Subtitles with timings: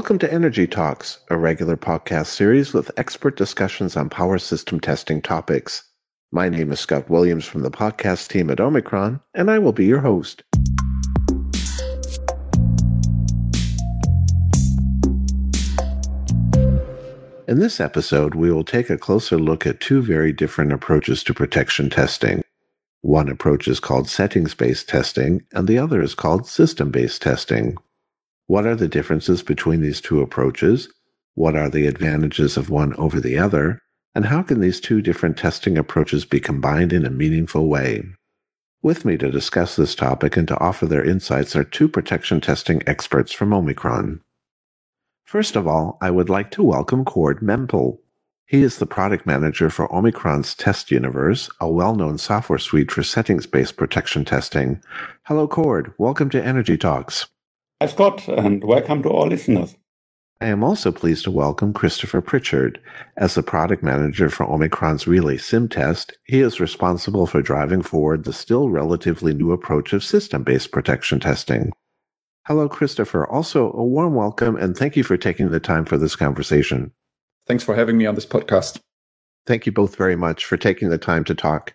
[0.00, 5.20] Welcome to Energy Talks, a regular podcast series with expert discussions on power system testing
[5.20, 5.84] topics.
[6.32, 9.84] My name is Scott Williams from the podcast team at Omicron, and I will be
[9.84, 10.42] your host.
[17.46, 21.34] In this episode, we will take a closer look at two very different approaches to
[21.34, 22.42] protection testing.
[23.02, 27.76] One approach is called settings based testing, and the other is called system based testing.
[28.50, 30.88] What are the differences between these two approaches?
[31.36, 33.78] What are the advantages of one over the other?
[34.12, 38.02] And how can these two different testing approaches be combined in a meaningful way?
[38.82, 42.82] With me to discuss this topic and to offer their insights are two protection testing
[42.88, 44.20] experts from Omicron.
[45.22, 48.00] First of all, I would like to welcome Cord Mempel.
[48.46, 53.04] He is the product manager for Omicron's Test Universe, a well known software suite for
[53.04, 54.82] settings based protection testing.
[55.26, 55.94] Hello, Cord.
[55.98, 57.28] Welcome to Energy Talks.
[57.82, 59.74] Hi, Scott, and welcome to all listeners.
[60.42, 62.78] I am also pleased to welcome Christopher Pritchard.
[63.16, 68.24] As the product manager for Omicron's Relay Sim test, he is responsible for driving forward
[68.24, 71.72] the still relatively new approach of system based protection testing.
[72.46, 73.26] Hello, Christopher.
[73.26, 76.92] Also, a warm welcome and thank you for taking the time for this conversation.
[77.46, 78.78] Thanks for having me on this podcast.
[79.46, 81.72] Thank you both very much for taking the time to talk.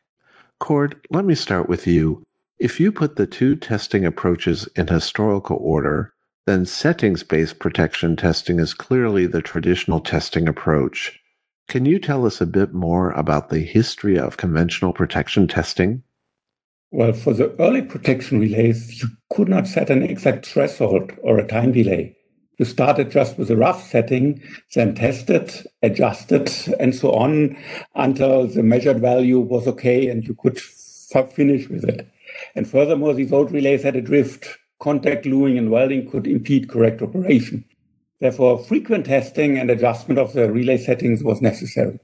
[0.60, 2.22] Cord, let me start with you.
[2.58, 6.14] If you put the two testing approaches in historical order,
[6.46, 11.20] then settings based protection testing is clearly the traditional testing approach.
[11.68, 16.04] Can you tell us a bit more about the history of conventional protection testing?
[16.92, 21.48] Well, for the early protection relays, you could not set an exact threshold or a
[21.48, 22.16] time delay.
[22.58, 24.42] You started just with a rough setting,
[24.76, 27.58] then tested, adjusted, and so on
[27.96, 32.08] until the measured value was okay and you could finish with it.
[32.56, 34.48] And furthermore, these old relays had a drift.
[34.80, 37.64] Contact gluing and welding could impede correct operation.
[38.20, 42.00] Therefore, frequent testing and adjustment of the relay settings was necessary.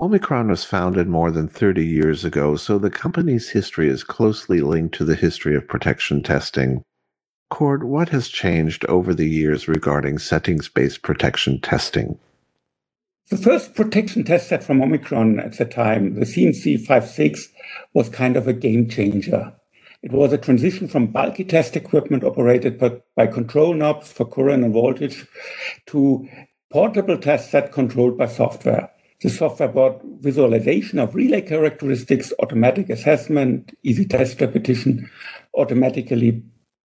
[0.00, 4.94] Omicron was founded more than 30 years ago, so the company's history is closely linked
[4.96, 6.82] to the history of protection testing.
[7.48, 12.18] Cord, what has changed over the years regarding settings based protection testing?
[13.30, 17.48] The first protection test set from Omicron at the time, the CMC 56,
[17.94, 19.54] was kind of a game changer.
[20.02, 22.78] It was a transition from bulky test equipment operated
[23.16, 25.24] by control knobs for current and voltage
[25.86, 26.28] to
[26.70, 28.90] portable test set controlled by software.
[29.22, 35.08] The software brought visualization of relay characteristics, automatic assessment, easy test repetition,
[35.54, 36.42] automatically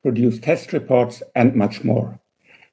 [0.03, 2.19] produced test reports, and much more.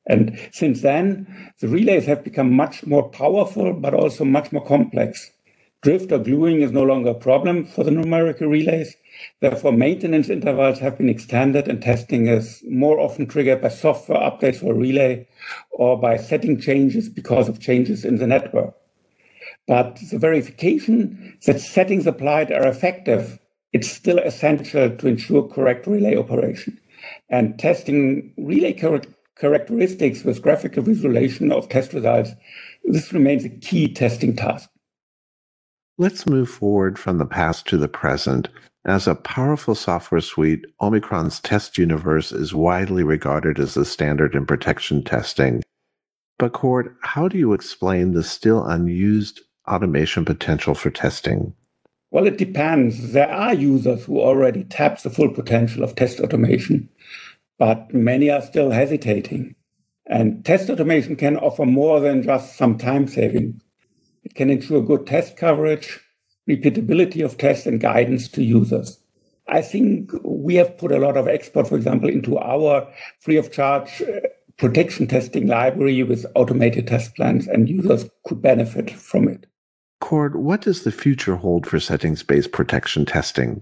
[0.08, 5.32] And since then, the relays have become much more powerful, but also much more complex.
[5.82, 8.96] Drift or gluing is no longer a problem for the numerical relays.
[9.40, 14.58] Therefore, maintenance intervals have been extended and testing is more often triggered by software updates
[14.58, 15.28] for a relay
[15.72, 18.76] or by setting changes because of changes in the network.
[19.68, 23.40] But the verification that settings applied are effective,
[23.74, 26.80] it's still essential to ensure correct relay operation.
[27.30, 28.74] And testing relay
[29.42, 32.32] characteristics with graphical visualization of test results,
[32.84, 34.70] this remains a key testing task.
[35.98, 38.50] Let's move forward from the past to the present.
[38.86, 44.46] As a powerful software suite, Omicron's Test Universe is widely regarded as the standard in
[44.46, 45.64] protection testing.
[46.38, 51.54] But, Cord, how do you explain the still unused automation potential for testing?
[52.12, 53.14] Well, it depends.
[53.14, 56.90] There are users who already tap the full potential of test automation,
[57.62, 59.54] but many are still hesitating.
[60.08, 63.62] And test automation can offer more than just some time saving.
[64.24, 66.00] It can ensure good test coverage,
[66.50, 68.98] repeatability of tests, and guidance to users.
[69.48, 73.52] I think we have put a lot of export, for example, into our free of
[73.52, 74.22] charge uh,
[74.58, 79.46] protection testing library with automated test plans, and users could benefit from it.
[80.00, 83.62] Cord, what does the future hold for settings based protection testing?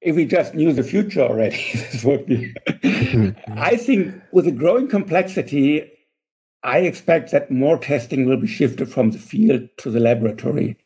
[0.00, 2.54] If we just knew the future already, this would be.
[2.68, 3.58] Mm-hmm.
[3.58, 5.90] I think with the growing complexity,
[6.62, 10.76] I expect that more testing will be shifted from the field to the laboratory,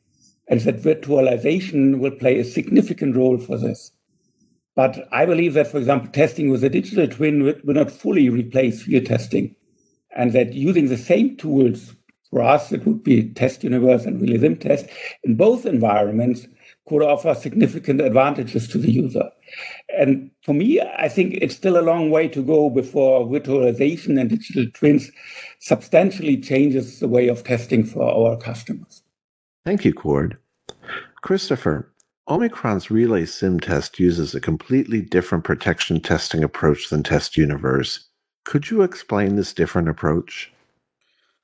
[0.49, 3.93] and that virtualization will play a significant role for this.
[4.76, 8.82] But I believe that, for example, testing with a digital twin will not fully replace
[8.82, 9.55] field testing,
[10.16, 11.94] and that using the same tools
[12.31, 14.87] for us, it would be Test Universe and Relay Sim Test
[15.22, 16.46] in both environments
[16.87, 19.31] could offer significant advantages to the user.
[19.99, 24.29] And for me, I think it's still a long way to go before virtualization and
[24.29, 25.11] digital twins
[25.61, 29.03] substantially changes the way of testing for our customers.
[29.65, 30.37] Thank you, Cord.
[31.23, 31.91] Christopher,
[32.29, 38.07] Omicron's Relay Sim test uses a completely different protection testing approach than Test Universe.
[38.45, 40.53] Could you explain this different approach?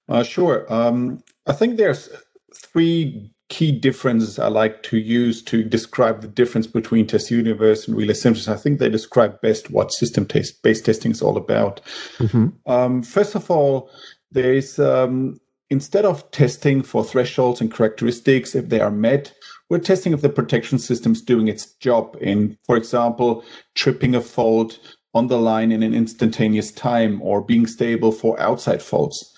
[0.09, 0.71] Uh, sure.
[0.73, 2.11] Um, I think there's
[2.55, 7.97] three key differences I like to use to describe the difference between Test Universe and
[7.97, 8.49] Relay SimTest.
[8.49, 11.81] I think they describe best what system test based testing is all about.
[12.19, 12.71] Mm-hmm.
[12.71, 13.91] Um, first of all,
[14.31, 15.39] there is um,
[15.69, 19.35] instead of testing for thresholds and characteristics if they are met,
[19.69, 23.45] we're testing if the protection system is doing its job in, for example,
[23.75, 24.79] tripping a fault
[25.13, 29.33] on the line in an instantaneous time or being stable for outside faults.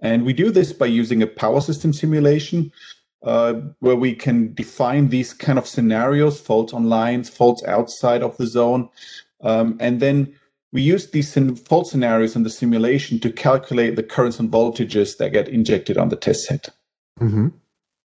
[0.00, 2.70] And we do this by using a power system simulation
[3.26, 8.36] uh, where we can define these kind of scenarios, faults on lines, faults outside of
[8.36, 8.88] the zone.
[9.42, 10.32] Um, and then
[10.72, 11.34] we use these
[11.66, 16.08] fault scenarios in the simulation to calculate the currents and voltages that get injected on
[16.08, 16.68] the test set.
[17.20, 17.48] Mm-hmm.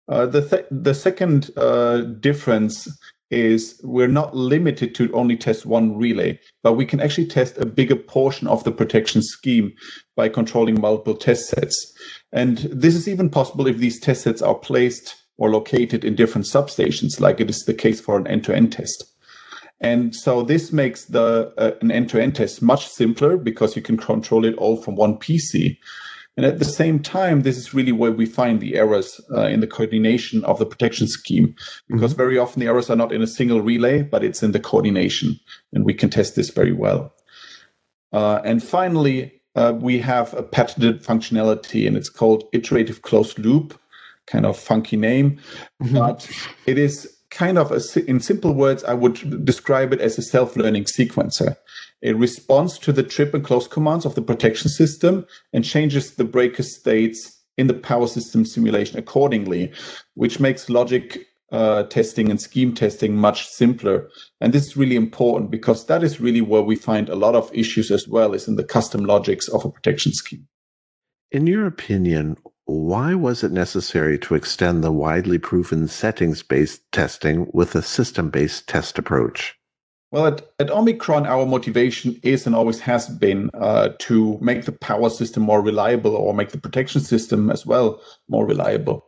[0.09, 2.89] Uh, the, th- the second uh, difference
[3.31, 7.67] is we're not limited to only test one relay, but we can actually test a
[7.67, 9.73] bigger portion of the protection scheme
[10.17, 11.93] by controlling multiple test sets.
[12.33, 16.47] And this is even possible if these test sets are placed or located in different
[16.47, 19.05] substations, like it is the case for an end-to-end test.
[19.81, 24.45] And so this makes the uh, an end-to-end test much simpler because you can control
[24.45, 25.79] it all from one PC.
[26.39, 29.59] And at the same time, this is really where we find the errors uh, in
[29.59, 31.57] the coordination of the protection scheme,
[31.89, 32.17] because mm-hmm.
[32.17, 35.41] very often the errors are not in a single relay, but it's in the coordination,
[35.73, 37.13] and we can test this very well.
[38.13, 43.77] Uh, and finally, uh, we have a patented functionality, and it's called iterative closed loop,
[44.29, 45.41] kind of funky name,
[45.83, 45.99] mm-hmm.
[45.99, 46.31] but
[46.67, 50.85] it is kind of a, in simple words, I would describe it as a self-learning
[50.85, 51.57] sequencer.
[52.01, 56.25] It responds to the trip and close commands of the protection system and changes the
[56.25, 59.73] breaker states in the power system simulation accordingly,
[60.15, 64.09] which makes logic uh, testing and scheme testing much simpler.
[64.41, 67.51] And this is really important because that is really where we find a lot of
[67.53, 70.47] issues as well, is in the custom logics of a protection scheme.
[71.33, 77.51] In your opinion, why was it necessary to extend the widely proven settings based testing
[77.53, 79.58] with a system based test approach?
[80.11, 84.73] Well, at, at, Omicron, our motivation is and always has been uh, to make the
[84.73, 89.05] power system more reliable or make the protection system as well more reliable.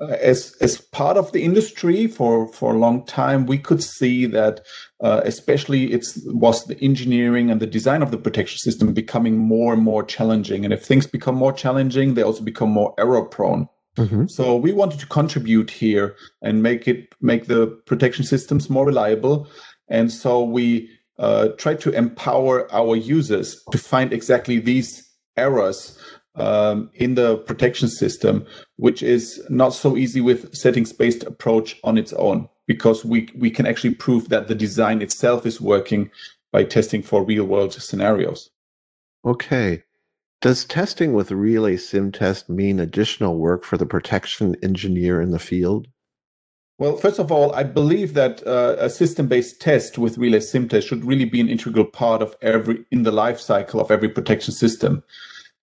[0.00, 4.24] Uh, as as part of the industry for for a long time, we could see
[4.24, 4.64] that,
[5.00, 9.74] uh, especially it was the engineering and the design of the protection system becoming more
[9.74, 10.64] and more challenging.
[10.64, 13.68] And if things become more challenging, they also become more error prone.
[13.96, 14.26] Mm-hmm.
[14.28, 19.48] So we wanted to contribute here and make it make the protection systems more reliable
[19.90, 20.88] and so we
[21.18, 25.06] uh, try to empower our users to find exactly these
[25.36, 25.98] errors
[26.36, 28.46] um, in the protection system,
[28.76, 33.50] which is not so easy with settings based approach on its own, because we, we
[33.50, 36.10] can actually prove that the design itself is working
[36.52, 38.48] by testing for real world scenarios.
[39.24, 39.82] Okay.
[40.40, 45.38] Does testing with Relay Sim Test mean additional work for the protection engineer in the
[45.38, 45.86] field?
[46.80, 51.04] Well, first of all, I believe that uh, a system-based test with Relay SimTest should
[51.04, 55.02] really be an integral part of every in the life cycle of every protection system.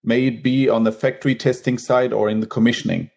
[0.04, 3.10] May it be on the factory testing side or in the commissioning.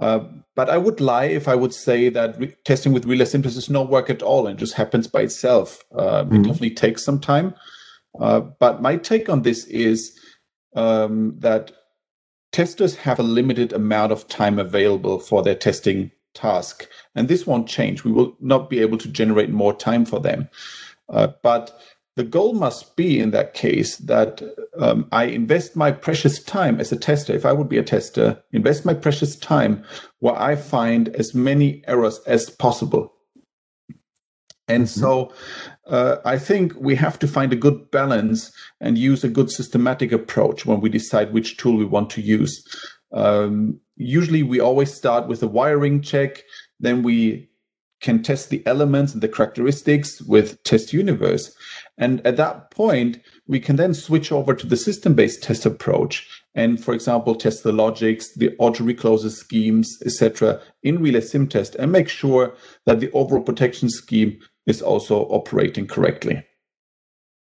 [0.00, 0.20] Uh,
[0.54, 3.68] but I would lie if I would say that re- testing with Relay SimTest is
[3.68, 5.82] no work at all and just happens by itself.
[5.92, 6.36] Uh, mm-hmm.
[6.36, 7.56] It definitely takes some time.
[8.20, 10.16] Uh, but my take on this is
[10.76, 11.72] um, that
[12.52, 16.88] testers have a limited amount of time available for their testing task.
[17.14, 18.04] And this won't change.
[18.04, 20.48] We will not be able to generate more time for them.
[21.08, 21.78] Uh, but
[22.16, 24.42] the goal must be in that case that
[24.78, 27.32] um, I invest my precious time as a tester.
[27.32, 29.84] If I would be a tester, invest my precious time
[30.18, 33.14] where I find as many errors as possible.
[34.68, 35.00] And mm-hmm.
[35.00, 35.32] so
[35.86, 40.12] uh, I think we have to find a good balance and use a good systematic
[40.12, 42.64] approach when we decide which tool we want to use.
[43.12, 46.42] Um, usually we always start with a wiring check,
[46.80, 47.48] then we
[48.00, 51.54] can test the elements and the characteristics with test universe.
[51.98, 56.82] And at that point, we can then switch over to the system-based test approach and,
[56.82, 61.90] for example, test the logics, the auto recloses schemes, etc., in Relay Sim test and
[61.90, 62.54] make sure
[62.84, 66.44] that the overall protection scheme is also operating correctly.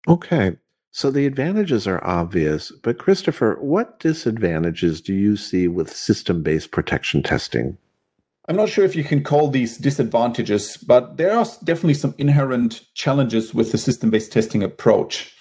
[0.07, 0.57] Okay.
[0.91, 6.71] So the advantages are obvious, but Christopher, what disadvantages do you see with system based
[6.71, 7.77] protection testing?
[8.47, 12.81] I'm not sure if you can call these disadvantages, but there are definitely some inherent
[12.95, 15.35] challenges with the system based testing approach.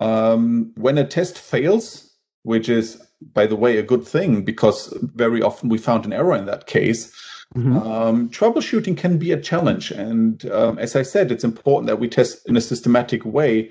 [0.00, 2.10] Um, when a test fails,
[2.44, 3.02] which is,
[3.34, 6.66] by the way, a good thing because very often we found an error in that
[6.66, 7.12] case,
[7.54, 7.76] mm-hmm.
[7.76, 9.90] um, troubleshooting can be a challenge.
[9.90, 13.70] And um, as I said, it's important that we test in a systematic way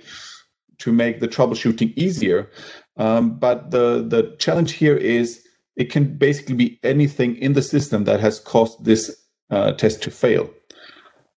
[0.79, 2.49] to make the troubleshooting easier.
[2.97, 8.03] Um, but the the challenge here is it can basically be anything in the system
[8.05, 9.15] that has caused this
[9.51, 10.49] uh, test to fail.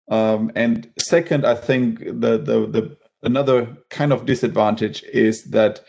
[0.09, 5.81] Um, and second, I think the, the the another kind of disadvantage is that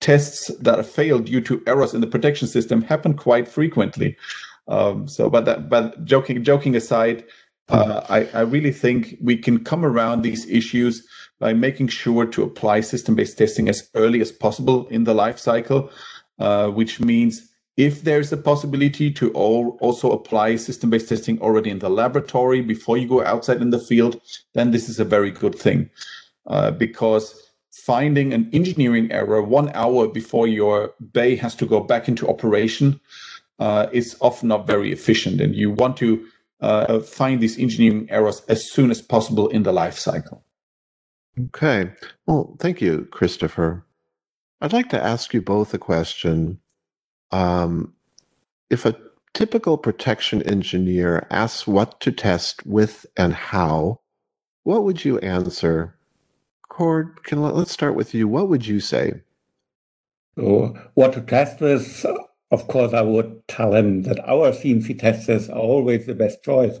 [0.00, 4.16] tests that fail due to errors in the protection system happen quite frequently.
[4.68, 7.24] Um, so, but that, but joking joking aside,
[7.68, 11.06] uh, I, I really think we can come around these issues
[11.38, 15.90] by making sure to apply system-based testing as early as possible in the life cycle,
[16.38, 21.88] uh, which means if there's a possibility to also apply system-based testing already in the
[21.88, 24.20] laboratory before you go outside in the field,
[24.54, 25.88] then this is a very good thing.
[26.48, 27.40] Uh, because
[27.70, 33.00] finding an engineering error one hour before your bay has to go back into operation
[33.60, 35.40] uh, is often not very efficient.
[35.40, 36.26] And you want to
[36.60, 40.42] uh, find these engineering errors as soon as possible in the life cycle.
[41.40, 41.90] Okay.
[42.26, 43.84] Well, thank you, Christopher.
[44.60, 46.58] I'd like to ask you both a question.
[47.30, 47.92] Um,
[48.70, 48.96] if a
[49.34, 54.00] typical protection engineer asks what to test with and how,
[54.64, 55.94] what would you answer?
[56.68, 58.26] Cord, can let's start with you.
[58.26, 59.20] What would you say?
[60.36, 62.04] So, what to test with?
[62.50, 66.80] Of course, I would tell him that our CMC testers are always the best choice,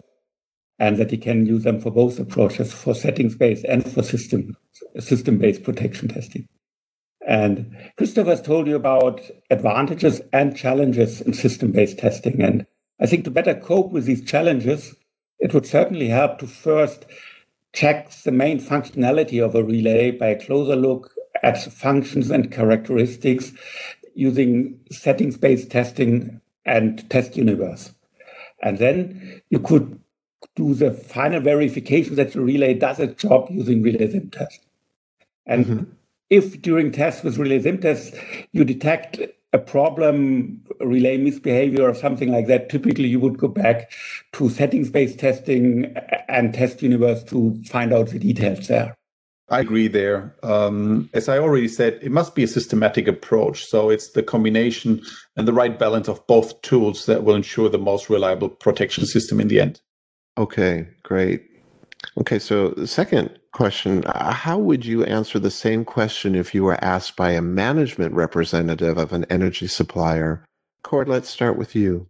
[0.78, 4.56] and that you can use them for both approaches, for settings-based and for system
[4.98, 6.48] system-based protection testing.
[7.26, 9.20] And Christopher's told you about
[9.50, 12.66] advantages and challenges in system-based testing, and
[13.00, 14.94] I think to better cope with these challenges,
[15.38, 17.06] it would certainly help to first
[17.72, 23.52] check the main functionality of a relay by a closer look at functions and characteristics
[24.14, 27.92] using settings-based testing and test universe.
[28.62, 30.00] And then you could
[30.56, 34.60] do the final verification that the relay does its job using relay sim test.
[35.46, 35.84] And mm-hmm.
[36.30, 38.14] if during tests with relay sim test
[38.52, 39.20] you detect
[39.52, 43.90] a problem, relay misbehavior or something like that, typically you would go back
[44.32, 45.94] to settings based testing
[46.28, 48.94] and test universe to find out the details there.
[49.50, 50.36] I agree there.
[50.42, 53.64] Um, as I already said, it must be a systematic approach.
[53.64, 55.00] So it's the combination
[55.36, 59.40] and the right balance of both tools that will ensure the most reliable protection system
[59.40, 59.80] in the end.
[60.38, 61.42] Okay, great.
[62.16, 66.62] Okay, so the second question uh, How would you answer the same question if you
[66.62, 70.44] were asked by a management representative of an energy supplier?
[70.84, 72.06] Cord, let's start with you.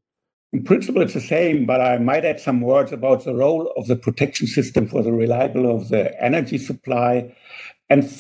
[0.52, 3.86] In principle, it's the same, but I might add some words about the role of
[3.86, 7.34] the protection system for the reliability of the energy supply
[7.88, 8.10] and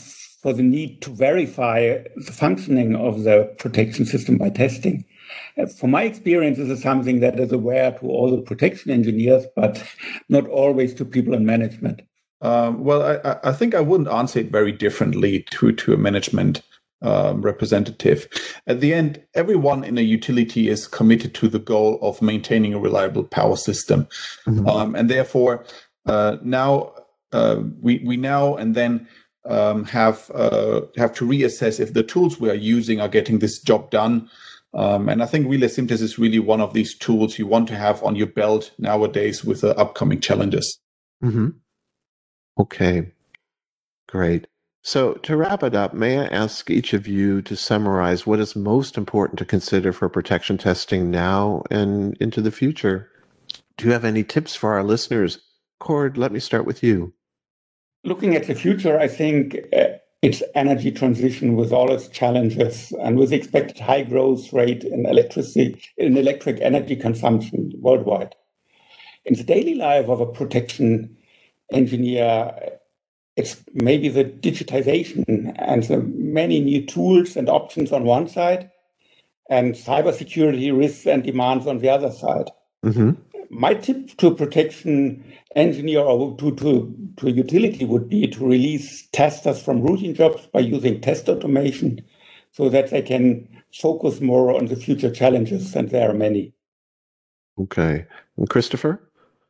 [0.42, 5.04] for the need to verify the functioning of the protection system by testing.
[5.56, 9.44] Uh, from my experience, this is something that is aware to all the protection engineers,
[9.56, 9.82] but
[10.28, 12.02] not always to people in management.
[12.40, 16.62] Um, well, I, I, think I wouldn't answer it very differently to, to a management
[17.02, 18.28] um, representative.
[18.66, 22.78] At the end, everyone in a utility is committed to the goal of maintaining a
[22.78, 24.08] reliable power system,
[24.46, 24.68] mm-hmm.
[24.68, 25.64] um, and therefore
[26.06, 26.94] uh, now
[27.32, 29.06] uh, we we now and then
[29.48, 33.60] um, have uh, have to reassess if the tools we are using are getting this
[33.60, 34.28] job done.
[34.74, 37.76] Um, and I think Relay SimTest is really one of these tools you want to
[37.76, 40.78] have on your belt nowadays with the upcoming challenges.
[41.24, 41.48] Mm-hmm.
[42.58, 43.12] Okay,
[44.08, 44.46] great.
[44.82, 48.54] So, to wrap it up, may I ask each of you to summarize what is
[48.56, 53.10] most important to consider for protection testing now and into the future?
[53.76, 55.40] Do you have any tips for our listeners?
[55.78, 57.12] Cord, let me start with you.
[58.04, 63.18] Looking at the future, I think uh, it's energy transition with all its challenges and
[63.18, 68.34] with expected high growth rate in electricity in electric energy consumption worldwide.
[69.24, 71.16] In the daily life of a protection
[71.72, 72.52] engineer,
[73.36, 78.70] it's maybe the digitization and the many new tools and options on one side,
[79.48, 82.50] and cybersecurity risks and demands on the other side.
[82.84, 83.12] Mm-hmm.
[83.50, 85.24] My tip to protection
[85.56, 90.60] engineer or to, to, to utility would be to release testers from routine jobs by
[90.60, 92.02] using test automation
[92.52, 96.52] so that they can focus more on the future challenges, and there are many.
[97.58, 98.06] Okay.
[98.36, 99.00] And Christopher?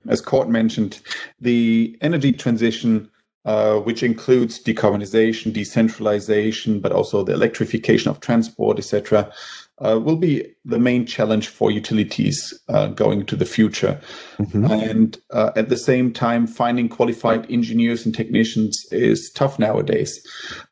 [0.08, 1.00] As Cord mentioned,
[1.40, 3.10] the energy transition
[3.44, 9.32] uh, which includes decarbonization, decentralization, but also the electrification of transport, etc.,
[9.80, 14.00] uh, will be the main challenge for utilities uh, going to the future.
[14.38, 14.64] Mm-hmm.
[14.64, 20.20] And uh, at the same time, finding qualified engineers and technicians is tough nowadays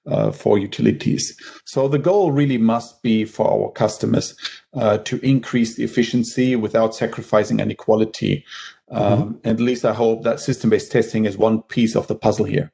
[0.07, 1.37] uh, for utilities.
[1.65, 4.37] So the goal really must be for our customers
[4.75, 8.45] uh, to increase the efficiency without sacrificing any quality.
[8.91, 9.23] Mm-hmm.
[9.23, 12.45] Um, at least I hope that system based testing is one piece of the puzzle
[12.45, 12.73] here.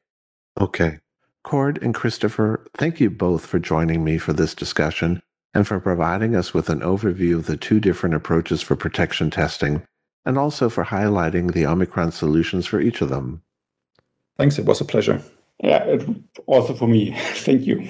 [0.60, 0.98] Okay.
[1.42, 5.22] Cord and Christopher, thank you both for joining me for this discussion
[5.54, 9.82] and for providing us with an overview of the two different approaches for protection testing,
[10.24, 13.42] and also for highlighting the Omicron solutions for each of them.
[14.38, 15.22] Thanks, it was a pleasure.
[15.62, 16.08] Yeah, it,
[16.46, 17.14] also for me.
[17.34, 17.88] thank you.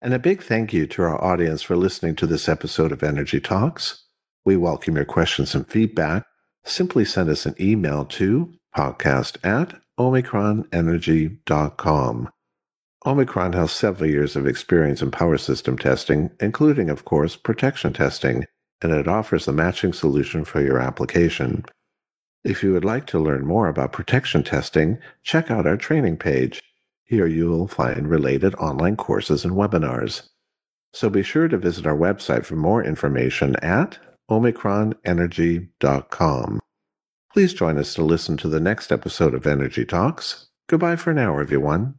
[0.00, 3.40] And a big thank you to our audience for listening to this episode of Energy
[3.40, 4.04] Talks.
[4.44, 6.24] We welcome your questions and feedback.
[6.64, 12.28] Simply send us an email to podcast at omicronenergy.com.
[13.08, 18.44] Omicron has several years of experience in power system testing, including, of course, protection testing,
[18.82, 21.64] and it offers the matching solution for your application.
[22.44, 26.62] If you would like to learn more about protection testing, check out our training page.
[27.04, 30.28] Here you will find related online courses and webinars.
[30.92, 33.96] So be sure to visit our website for more information at
[34.30, 36.60] omicronenergy.com.
[37.32, 40.48] Please join us to listen to the next episode of Energy Talks.
[40.66, 41.94] Goodbye for now, everyone.